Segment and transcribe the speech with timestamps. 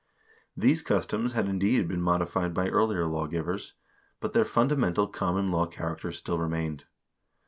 [0.57, 3.75] These customs had, indeed, been modified by early law givers,
[4.19, 6.85] but their fundamental common law character still remained.